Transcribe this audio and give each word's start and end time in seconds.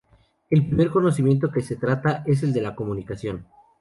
El 0.49 0.65
primer 0.67 0.89
conocimiento 0.89 1.51
que 1.51 1.61
se 1.61 1.75
trata 1.75 2.23
es 2.25 2.41
el 2.41 2.53
de 2.53 2.61
la 2.63 2.73
comunicación. 2.73 3.45